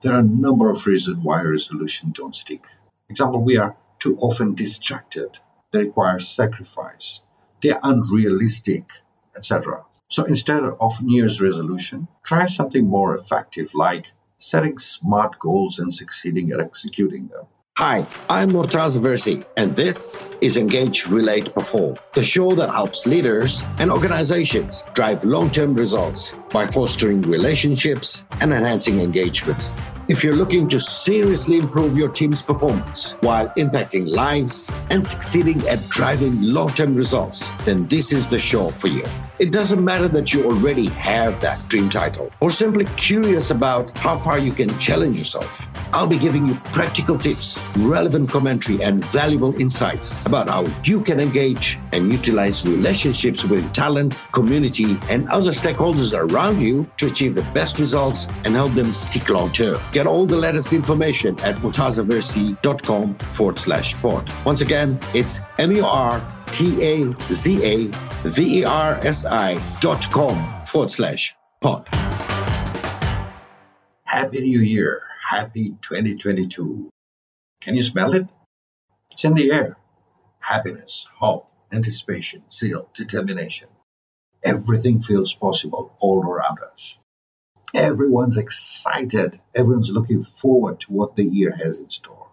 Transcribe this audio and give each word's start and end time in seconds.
There 0.00 0.12
are 0.12 0.20
a 0.20 0.22
number 0.22 0.70
of 0.70 0.86
reasons 0.86 1.24
why 1.24 1.42
resolution 1.42 2.12
don't 2.12 2.34
stick. 2.34 2.62
Example, 3.10 3.42
we 3.42 3.56
are 3.56 3.76
too 3.98 4.16
often 4.18 4.54
distracted. 4.54 5.40
They 5.72 5.80
require 5.80 6.20
sacrifice. 6.20 7.20
They 7.60 7.70
are 7.70 7.80
unrealistic, 7.82 8.84
etc. 9.36 9.84
So 10.06 10.22
instead 10.22 10.62
of 10.62 11.02
New 11.02 11.16
Year's 11.16 11.40
resolution, 11.40 12.06
try 12.22 12.46
something 12.46 12.86
more 12.86 13.12
effective 13.12 13.74
like 13.74 14.12
setting 14.38 14.78
smart 14.78 15.40
goals 15.40 15.80
and 15.80 15.92
succeeding 15.92 16.52
at 16.52 16.60
executing 16.60 17.26
them. 17.26 17.46
Hi, 17.78 18.04
I'm 18.28 18.50
Murtaza 18.50 18.98
Versi, 19.00 19.44
and 19.56 19.76
this 19.76 20.26
is 20.40 20.56
Engage, 20.56 21.06
Relate, 21.06 21.54
Perform, 21.54 21.94
the 22.12 22.24
show 22.24 22.52
that 22.56 22.70
helps 22.70 23.06
leaders 23.06 23.64
and 23.78 23.88
organizations 23.88 24.84
drive 24.94 25.22
long 25.22 25.48
term 25.48 25.74
results 25.74 26.34
by 26.52 26.66
fostering 26.66 27.22
relationships 27.22 28.24
and 28.40 28.52
enhancing 28.52 29.00
engagement. 29.00 29.70
If 30.08 30.24
you're 30.24 30.34
looking 30.34 30.68
to 30.70 30.80
seriously 30.80 31.58
improve 31.58 31.96
your 31.96 32.08
team's 32.08 32.42
performance 32.42 33.12
while 33.20 33.48
impacting 33.50 34.10
lives 34.10 34.72
and 34.90 35.06
succeeding 35.06 35.64
at 35.68 35.88
driving 35.88 36.42
long 36.42 36.70
term 36.70 36.96
results, 36.96 37.50
then 37.64 37.86
this 37.86 38.12
is 38.12 38.26
the 38.26 38.40
show 38.40 38.70
for 38.70 38.88
you. 38.88 39.04
It 39.38 39.52
doesn't 39.52 39.84
matter 39.84 40.08
that 40.08 40.34
you 40.34 40.44
already 40.44 40.86
have 40.86 41.40
that 41.42 41.68
dream 41.68 41.88
title 41.88 42.32
or 42.40 42.50
simply 42.50 42.86
curious 42.96 43.52
about 43.52 43.96
how 43.98 44.16
far 44.18 44.36
you 44.38 44.50
can 44.52 44.76
challenge 44.80 45.16
yourself. 45.16 45.64
I'll 45.92 46.08
be 46.08 46.18
giving 46.18 46.46
you 46.46 46.54
practical 46.72 47.16
tips, 47.16 47.62
relevant 47.76 48.30
commentary, 48.30 48.82
and 48.82 49.04
valuable 49.04 49.54
insights 49.60 50.16
about 50.26 50.50
how 50.50 50.66
you 50.82 51.00
can 51.00 51.20
engage 51.20 51.78
and 51.92 52.12
utilize 52.12 52.66
relationships 52.66 53.44
with 53.44 53.72
talent, 53.72 54.24
community, 54.32 54.98
and 55.08 55.28
other 55.28 55.52
stakeholders 55.52 56.18
around 56.18 56.60
you 56.60 56.90
to 56.96 57.06
achieve 57.06 57.36
the 57.36 57.46
best 57.54 57.78
results 57.78 58.28
and 58.44 58.56
help 58.56 58.74
them 58.74 58.92
stick 58.92 59.28
long 59.28 59.52
term. 59.52 59.80
Get 59.92 60.08
all 60.08 60.26
the 60.26 60.36
latest 60.36 60.72
information 60.72 61.38
at 61.40 61.56
murtazaversi.com 61.56 63.14
forward 63.14 63.58
slash 63.58 63.94
pod. 64.02 64.32
Once 64.44 64.62
again, 64.62 64.98
it's 65.14 65.40
M 65.58 65.70
U 65.70 65.86
R 65.86 66.20
T 66.52 66.82
A 66.82 67.32
Z 67.32 67.64
A 67.64 67.86
V 68.28 68.60
E 68.60 68.64
R 68.64 68.94
S 69.02 69.26
I 69.26 69.58
dot 69.80 70.06
com 70.10 70.64
forward 70.66 70.90
slash 70.90 71.34
pod. 71.60 71.88
Happy 74.04 74.40
New 74.40 74.60
Year. 74.60 75.00
Happy 75.30 75.70
2022. 75.82 76.88
Can 77.60 77.74
you 77.74 77.82
smell 77.82 78.14
it? 78.14 78.32
It's 79.10 79.24
in 79.24 79.34
the 79.34 79.52
air. 79.52 79.76
Happiness, 80.40 81.08
hope, 81.16 81.50
anticipation, 81.72 82.42
zeal, 82.50 82.88
determination. 82.94 83.68
Everything 84.42 85.00
feels 85.00 85.34
possible 85.34 85.94
all 86.00 86.22
around 86.24 86.58
us. 86.60 86.98
Everyone's 87.74 88.38
excited. 88.38 89.40
Everyone's 89.54 89.90
looking 89.90 90.22
forward 90.22 90.80
to 90.80 90.92
what 90.92 91.16
the 91.16 91.24
year 91.24 91.56
has 91.62 91.78
in 91.78 91.90
store. 91.90 92.28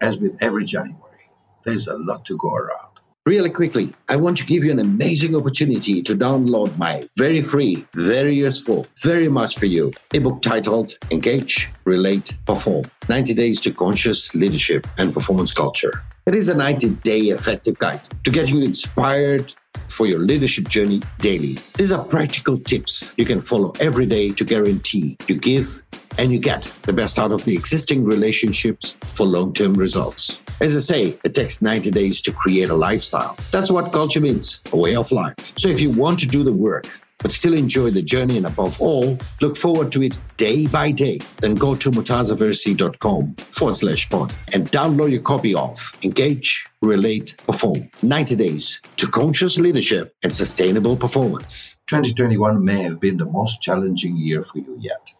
As 0.00 0.18
with 0.18 0.40
every 0.40 0.64
January, 0.64 1.30
there's 1.64 1.88
a 1.88 1.96
lot 1.98 2.24
to 2.26 2.36
go 2.36 2.54
around. 2.54 2.89
Really 3.26 3.50
quickly, 3.50 3.92
I 4.08 4.16
want 4.16 4.38
to 4.38 4.46
give 4.46 4.64
you 4.64 4.70
an 4.70 4.78
amazing 4.78 5.36
opportunity 5.36 6.02
to 6.02 6.16
download 6.16 6.76
my 6.78 7.06
very 7.18 7.42
free, 7.42 7.84
very 7.94 8.32
useful, 8.32 8.86
very 9.02 9.28
much 9.28 9.58
for 9.58 9.66
you 9.66 9.92
ebook 10.14 10.40
titled 10.40 10.94
Engage, 11.10 11.68
Relate, 11.84 12.38
Perform 12.46 12.86
90 13.10 13.34
Days 13.34 13.60
to 13.60 13.72
Conscious 13.72 14.34
Leadership 14.34 14.86
and 14.96 15.12
Performance 15.12 15.52
Culture. 15.52 16.02
It 16.24 16.34
is 16.34 16.48
a 16.48 16.54
90 16.54 16.90
day 17.02 17.20
effective 17.24 17.78
guide 17.78 18.00
to 18.24 18.30
get 18.30 18.48
you 18.48 18.62
inspired 18.62 19.54
for 19.88 20.06
your 20.06 20.20
leadership 20.20 20.66
journey 20.68 21.02
daily. 21.18 21.58
These 21.76 21.92
are 21.92 22.02
practical 22.02 22.58
tips 22.58 23.12
you 23.18 23.26
can 23.26 23.42
follow 23.42 23.74
every 23.80 24.06
day 24.06 24.32
to 24.32 24.44
guarantee 24.44 25.18
you 25.28 25.34
give 25.34 25.82
and 26.20 26.30
you 26.30 26.38
get 26.38 26.64
the 26.82 26.92
best 26.92 27.18
out 27.18 27.32
of 27.32 27.46
the 27.46 27.54
existing 27.54 28.04
relationships 28.04 28.94
for 29.14 29.26
long 29.26 29.54
term 29.54 29.72
results. 29.72 30.38
As 30.60 30.76
I 30.76 30.80
say, 30.80 31.18
it 31.24 31.34
takes 31.34 31.62
90 31.62 31.90
days 31.90 32.20
to 32.22 32.30
create 32.30 32.68
a 32.68 32.74
lifestyle. 32.74 33.38
That's 33.50 33.70
what 33.70 33.90
culture 33.90 34.20
means 34.20 34.60
a 34.72 34.76
way 34.76 34.94
of 34.96 35.10
life. 35.10 35.58
So 35.58 35.68
if 35.68 35.80
you 35.80 35.90
want 35.90 36.20
to 36.20 36.26
do 36.26 36.44
the 36.44 36.52
work, 36.52 36.86
but 37.16 37.32
still 37.32 37.54
enjoy 37.54 37.90
the 37.90 38.02
journey 38.02 38.36
and 38.36 38.46
above 38.46 38.78
all, 38.82 39.16
look 39.40 39.56
forward 39.56 39.92
to 39.92 40.02
it 40.02 40.20
day 40.36 40.66
by 40.66 40.92
day, 40.92 41.20
then 41.40 41.54
go 41.54 41.74
to 41.74 41.90
murtazaversi.com 41.90 43.34
forward 43.36 43.76
slash 43.76 44.10
pod 44.10 44.32
and 44.52 44.70
download 44.70 45.12
your 45.12 45.22
copy 45.22 45.54
of 45.54 45.78
Engage, 46.02 46.66
Relate, 46.82 47.34
Perform 47.46 47.90
90 48.02 48.36
Days 48.36 48.82
to 48.96 49.06
Conscious 49.06 49.58
Leadership 49.58 50.14
and 50.22 50.36
Sustainable 50.36 50.98
Performance. 50.98 51.78
2021 51.86 52.62
may 52.62 52.82
have 52.82 53.00
been 53.00 53.16
the 53.16 53.26
most 53.26 53.62
challenging 53.62 54.18
year 54.18 54.42
for 54.42 54.58
you 54.58 54.76
yet. 54.78 55.14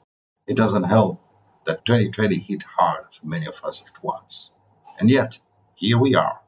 It 0.51 0.57
doesn't 0.57 0.83
help 0.83 1.21
that 1.65 1.85
2020 1.85 2.41
hit 2.41 2.65
hard 2.77 3.05
for 3.13 3.25
many 3.25 3.47
of 3.47 3.63
us 3.63 3.85
at 3.87 4.03
once. 4.03 4.51
And 4.99 5.09
yet, 5.09 5.39
here 5.77 5.97
we 5.97 6.17
are, 6.17 6.41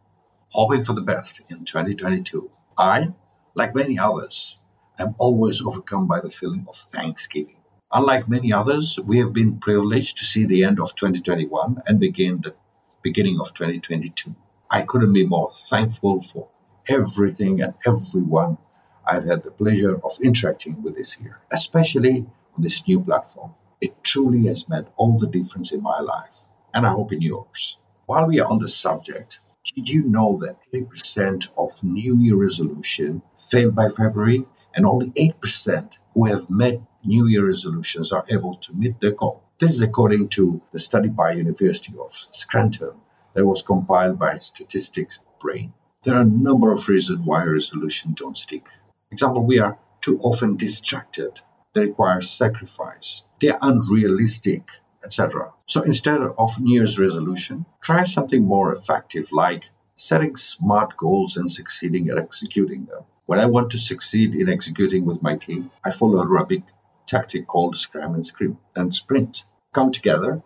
hoping 0.48 0.82
for 0.82 0.92
the 0.92 1.00
best 1.00 1.40
in 1.48 1.64
2022. 1.64 2.50
I, 2.76 3.12
like 3.54 3.76
many 3.76 4.00
others, 4.00 4.58
am 4.98 5.14
always 5.20 5.62
overcome 5.62 6.08
by 6.08 6.18
the 6.18 6.30
feeling 6.30 6.66
of 6.68 6.74
thanksgiving. 6.74 7.60
Unlike 7.92 8.28
many 8.28 8.52
others, 8.52 8.98
we 8.98 9.20
have 9.20 9.32
been 9.32 9.60
privileged 9.60 10.16
to 10.16 10.24
see 10.24 10.44
the 10.44 10.64
end 10.64 10.80
of 10.80 10.96
2021 10.96 11.82
and 11.86 12.00
begin 12.00 12.40
the 12.40 12.56
beginning 13.02 13.38
of 13.40 13.54
2022. 13.54 14.34
I 14.68 14.82
couldn't 14.82 15.12
be 15.12 15.26
more 15.28 15.52
thankful 15.52 16.22
for 16.22 16.48
everything 16.88 17.62
and 17.62 17.74
everyone 17.86 18.58
I've 19.06 19.26
had 19.26 19.44
the 19.44 19.52
pleasure 19.52 20.00
of 20.02 20.18
interacting 20.20 20.82
with 20.82 20.96
this 20.96 21.20
year, 21.20 21.38
especially 21.52 22.26
on 22.56 22.62
this 22.62 22.84
new 22.88 22.98
platform. 22.98 23.54
It 23.82 24.04
truly 24.04 24.46
has 24.46 24.68
made 24.68 24.84
all 24.96 25.18
the 25.18 25.26
difference 25.26 25.72
in 25.72 25.82
my 25.82 25.98
life, 25.98 26.44
and 26.72 26.86
I 26.86 26.90
hope 26.90 27.12
in 27.12 27.20
yours. 27.20 27.78
While 28.06 28.28
we 28.28 28.38
are 28.38 28.48
on 28.48 28.60
the 28.60 28.68
subject, 28.68 29.40
did 29.74 29.88
you 29.88 30.04
know 30.04 30.38
that 30.40 30.58
80% 30.72 31.46
of 31.58 31.82
New 31.82 32.16
Year 32.16 32.36
resolution 32.36 33.22
fail 33.36 33.72
by 33.72 33.88
February 33.88 34.46
and 34.72 34.86
only 34.86 35.10
8% 35.10 35.98
who 36.14 36.26
have 36.26 36.48
met 36.48 36.80
New 37.04 37.26
Year 37.26 37.44
resolutions 37.44 38.12
are 38.12 38.24
able 38.28 38.54
to 38.58 38.72
meet 38.72 39.00
their 39.00 39.10
goal? 39.10 39.42
This 39.58 39.72
is 39.72 39.80
according 39.80 40.28
to 40.28 40.62
the 40.70 40.78
study 40.78 41.08
by 41.08 41.32
University 41.32 41.92
of 41.98 42.12
Scranton 42.30 42.92
that 43.34 43.46
was 43.46 43.62
compiled 43.62 44.16
by 44.16 44.38
Statistics 44.38 45.18
Brain. 45.40 45.72
There 46.04 46.14
are 46.14 46.20
a 46.20 46.36
number 46.46 46.70
of 46.70 46.86
reasons 46.86 47.26
why 47.26 47.42
resolutions 47.42 48.14
don't 48.20 48.36
stick. 48.36 48.66
Example, 49.10 49.44
we 49.44 49.58
are 49.58 49.76
too 50.00 50.20
often 50.20 50.54
distracted. 50.56 51.40
They 51.72 51.86
require 51.86 52.20
sacrifice 52.20 53.22
they're 53.42 53.58
unrealistic, 53.60 54.62
etc. 55.04 55.52
So 55.66 55.82
instead 55.82 56.22
of 56.22 56.60
New 56.60 56.74
Year's 56.74 56.98
resolution, 56.98 57.66
try 57.82 58.04
something 58.04 58.44
more 58.44 58.72
effective 58.72 59.32
like 59.32 59.70
setting 59.96 60.36
smart 60.36 60.96
goals 60.96 61.36
and 61.36 61.50
succeeding 61.50 62.08
at 62.08 62.18
executing 62.18 62.86
them. 62.86 63.02
When 63.26 63.40
I 63.40 63.46
want 63.46 63.70
to 63.72 63.78
succeed 63.78 64.34
in 64.34 64.48
executing 64.48 65.04
with 65.04 65.22
my 65.22 65.36
team, 65.36 65.70
I 65.84 65.90
follow 65.90 66.20
a 66.20 66.26
Rubik 66.26 66.62
tactic 67.06 67.46
called 67.46 67.76
Scrum 67.76 68.14
and 68.14 68.24
Scrim 68.24 68.58
and 68.76 68.94
Sprint. 68.94 69.44
Come 69.74 69.90
together, 69.90 70.42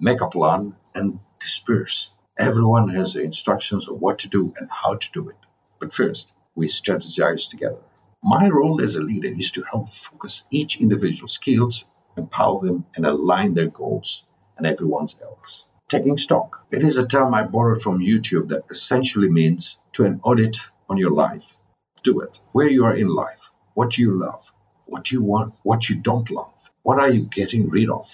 make 0.00 0.20
a 0.20 0.28
plan, 0.28 0.74
and 0.94 1.20
disperse. 1.38 2.10
Everyone 2.38 2.88
has 2.90 3.14
the 3.14 3.22
instructions 3.22 3.88
of 3.88 4.00
what 4.00 4.18
to 4.20 4.28
do 4.28 4.52
and 4.58 4.68
how 4.70 4.96
to 4.96 5.10
do 5.12 5.28
it. 5.28 5.36
But 5.78 5.92
first, 5.92 6.32
we 6.54 6.66
strategize 6.66 7.48
together. 7.48 7.82
My 8.22 8.48
role 8.48 8.82
as 8.82 8.96
a 8.96 9.00
leader 9.00 9.28
is 9.28 9.50
to 9.52 9.62
help 9.70 9.88
focus 9.88 10.44
each 10.50 10.80
individual's 10.80 11.32
skills 11.32 11.84
empower 12.16 12.64
them, 12.64 12.86
and 12.96 13.06
align 13.06 13.54
their 13.54 13.68
goals 13.68 14.24
and 14.60 14.66
everyone's 14.66 15.16
else. 15.22 15.64
Taking 15.88 16.18
stock. 16.18 16.66
It 16.70 16.82
is 16.84 16.96
a 16.96 17.06
term 17.06 17.34
I 17.34 17.42
borrowed 17.42 17.82
from 17.82 18.00
YouTube 18.00 18.48
that 18.48 18.64
essentially 18.70 19.28
means 19.28 19.78
to 19.92 20.04
an 20.04 20.20
audit 20.22 20.58
on 20.88 20.98
your 20.98 21.10
life. 21.10 21.56
Do 22.02 22.20
it. 22.20 22.40
Where 22.52 22.68
you 22.68 22.84
are 22.84 22.94
in 22.94 23.08
life, 23.08 23.48
what 23.74 23.98
you 23.98 24.16
love, 24.16 24.52
what 24.84 25.10
you 25.10 25.22
want, 25.22 25.54
what 25.62 25.88
you 25.88 25.96
don't 25.96 26.30
love. 26.30 26.70
What 26.82 27.00
are 27.00 27.10
you 27.10 27.22
getting 27.22 27.68
rid 27.68 27.90
of? 27.90 28.08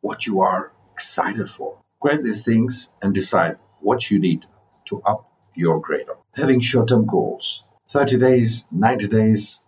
What 0.00 0.26
you 0.26 0.40
are 0.40 0.72
excited 0.92 1.50
for. 1.50 1.80
Grade 2.00 2.22
these 2.22 2.44
things 2.44 2.90
and 3.02 3.12
decide 3.12 3.58
what 3.80 4.10
you 4.10 4.18
need 4.18 4.46
to 4.86 5.02
up 5.02 5.30
your 5.54 5.80
grade 5.80 6.08
on. 6.08 6.16
Having 6.36 6.60
short 6.60 6.88
term 6.88 7.06
goals 7.06 7.64
30 7.90 8.18
days, 8.18 8.64
90 8.70 9.08
days, 9.08 9.60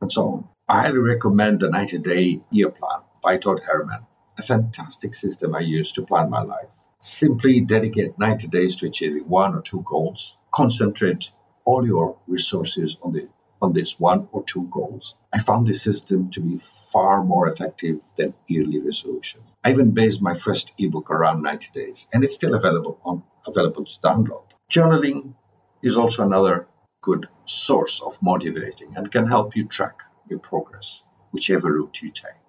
and 0.00 0.10
so 0.10 0.28
on. 0.28 0.48
I 0.68 0.82
highly 0.82 0.98
recommend 0.98 1.60
the 1.60 1.70
90 1.70 1.98
day 1.98 2.40
year 2.50 2.70
plan 2.70 3.05
by 3.26 3.36
Todd 3.36 3.62
Herman, 3.64 4.06
a 4.38 4.42
fantastic 4.42 5.12
system 5.12 5.52
I 5.52 5.58
use 5.58 5.90
to 5.90 6.06
plan 6.06 6.30
my 6.30 6.42
life. 6.42 6.84
Simply 7.00 7.60
dedicate 7.60 8.16
90 8.20 8.46
days 8.46 8.76
to 8.76 8.86
achieving 8.86 9.24
one 9.28 9.52
or 9.52 9.62
two 9.62 9.82
goals. 9.84 10.38
Concentrate 10.52 11.32
all 11.64 11.84
your 11.84 12.18
resources 12.28 12.96
on 13.02 13.14
the 13.14 13.28
on 13.60 13.72
this 13.72 13.98
one 13.98 14.28
or 14.30 14.44
two 14.44 14.68
goals. 14.70 15.16
I 15.34 15.40
found 15.40 15.66
this 15.66 15.82
system 15.82 16.30
to 16.30 16.40
be 16.40 16.56
far 16.92 17.24
more 17.24 17.48
effective 17.48 18.12
than 18.16 18.34
yearly 18.46 18.78
resolution. 18.78 19.40
I 19.64 19.70
even 19.70 19.90
based 19.90 20.22
my 20.22 20.34
first 20.36 20.70
ebook 20.78 21.10
around 21.10 21.42
90 21.42 21.70
days, 21.72 22.06
and 22.12 22.22
it's 22.22 22.36
still 22.36 22.54
available 22.54 23.00
on 23.04 23.24
available 23.44 23.84
to 23.86 24.00
download. 24.00 24.44
Journaling 24.70 25.34
is 25.82 25.96
also 25.96 26.22
another 26.22 26.68
good 27.00 27.26
source 27.44 28.00
of 28.02 28.22
motivating 28.22 28.96
and 28.96 29.10
can 29.10 29.26
help 29.26 29.56
you 29.56 29.64
track 29.64 29.98
your 30.30 30.38
progress, 30.38 31.02
whichever 31.32 31.72
route 31.72 32.02
you 32.02 32.10
take. 32.12 32.45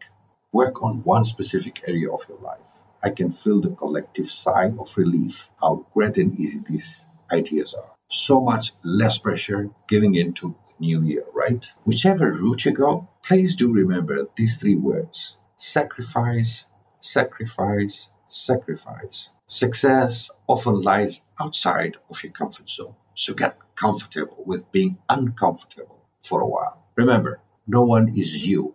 Work 0.57 0.81
on 0.81 1.03
one 1.03 1.23
specific 1.23 1.75
area 1.87 2.09
of 2.11 2.25
your 2.27 2.39
life, 2.51 2.69
I 3.03 3.09
can 3.11 3.29
feel 3.29 3.59
the 3.61 3.75
collective 3.83 4.29
sigh 4.43 4.71
of 4.81 4.97
relief 4.97 5.49
how 5.61 5.85
great 5.93 6.17
and 6.17 6.31
easy 6.41 6.59
these 6.67 7.05
ideas 7.31 7.75
are. 7.75 7.91
So 8.09 8.41
much 8.41 8.71
less 8.83 9.19
pressure 9.19 9.69
giving 9.87 10.15
into 10.15 10.55
new 10.79 11.03
year, 11.03 11.25
right? 11.43 11.63
Whichever 11.85 12.31
route 12.31 12.65
you 12.65 12.71
go, 12.71 13.07
please 13.27 13.55
do 13.55 13.71
remember 13.71 14.17
these 14.35 14.57
three 14.59 14.79
words 14.89 15.37
sacrifice, 15.57 16.65
sacrifice, 16.99 18.09
sacrifice. 18.27 19.29
Success 19.45 20.31
often 20.47 20.81
lies 20.81 21.21
outside 21.39 21.93
of 22.09 22.23
your 22.23 22.33
comfort 22.33 22.67
zone. 22.69 22.95
So 23.13 23.33
get 23.33 23.57
comfortable 23.75 24.43
with 24.45 24.71
being 24.71 24.97
uncomfortable 25.07 26.01
for 26.27 26.41
a 26.41 26.47
while. 26.47 26.77
Remember, 26.95 27.41
no 27.67 27.83
one 27.83 28.07
is 28.09 28.47
you, 28.47 28.73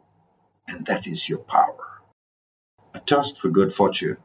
and 0.73 0.87
that 0.87 1.07
is 1.07 1.29
your 1.29 1.39
power. 1.39 2.01
A 2.95 3.01
toast 3.01 3.39
for 3.39 3.51
good 3.51 3.73
fortune. 3.73 4.17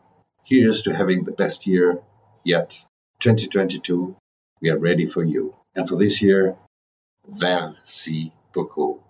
Here's 0.44 0.82
to 0.84 0.96
having 0.96 1.26
the 1.26 1.32
best 1.32 1.68
year 1.68 2.02
yet. 2.44 2.86
2022, 3.20 4.16
we 4.62 4.70
are 4.70 4.78
ready 4.78 5.06
for 5.06 5.24
you. 5.24 5.56
And 5.76 5.88
for 5.88 5.96
this 5.96 6.22
year, 6.22 6.58
Merci 7.30 8.32
beaucoup. 8.54 9.02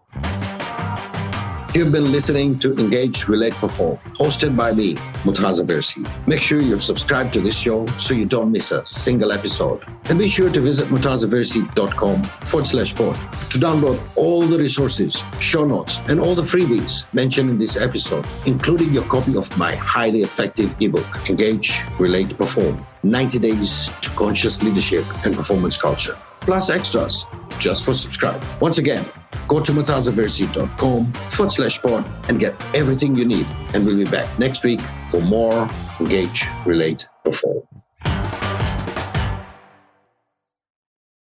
You've 1.78 1.92
been 1.92 2.12
listening 2.12 2.58
to 2.60 2.76
Engage, 2.76 3.28
Relate, 3.28 3.54
Perform, 3.54 4.00
hosted 4.18 4.58
by 4.58 4.72
me, 4.72 4.96
Murtaza 5.24 5.64
Versi. 5.64 6.04
Make 6.26 6.42
sure 6.42 6.60
you've 6.60 6.82
subscribed 6.82 7.34
to 7.34 7.40
this 7.40 7.56
show 7.56 7.86
so 8.00 8.16
you 8.16 8.26
don't 8.26 8.52
miss 8.52 8.72
a 8.72 8.84
single 8.84 9.32
episode. 9.32 9.84
And 10.06 10.18
be 10.18 10.28
sure 10.28 10.50
to 10.50 10.60
visit 10.60 10.88
murtazaversi.com 10.88 12.24
forward 12.24 12.66
slash 12.66 12.90
sport 12.96 13.16
to 13.52 13.60
download 13.60 14.02
all 14.16 14.42
the 14.42 14.58
resources, 14.58 15.24
show 15.40 15.66
notes, 15.66 16.00
and 16.10 16.20
all 16.20 16.34
the 16.34 16.42
freebies 16.42 17.14
mentioned 17.14 17.52
in 17.52 17.60
this 17.60 17.78
episode, 17.78 18.26
including 18.48 18.92
your 18.92 19.04
copy 19.04 19.38
of 19.38 19.56
my 19.56 19.76
highly 19.76 20.24
effective 20.24 20.74
ebook, 20.82 21.30
Engage, 21.30 21.84
Relate, 22.00 22.36
Perform 22.36 22.84
90 23.04 23.38
Days 23.38 23.94
to 24.02 24.10
Conscious 24.16 24.64
Leadership 24.64 25.06
and 25.28 25.36
Performance 25.36 25.78
Culture, 25.78 26.18
plus 26.40 26.72
extras 26.72 27.28
just 27.60 27.86
for 27.86 27.94
subscribe. 27.94 28.44
Once 28.62 28.78
again, 28.78 29.06
go 29.48 29.60
to 29.60 29.72
murtazaversi.com 29.72 31.14
forward 31.14 31.52
slash 31.52 31.76
sport 31.76 32.06
and 32.30 32.40
get 32.40 32.56
everything 32.76 33.16
you 33.16 33.26
need. 33.26 33.48
And 33.74 33.86
we'll 33.86 33.98
be 33.98 34.06
back 34.06 34.28
next 34.40 34.64
week 34.64 34.82
for 35.10 35.22
more 35.22 35.70
Engage, 36.00 36.46
Relate, 36.66 37.08
Perform. 37.24 37.64